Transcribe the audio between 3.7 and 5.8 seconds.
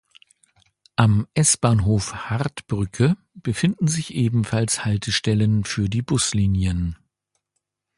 sich ebenfalls Haltestellen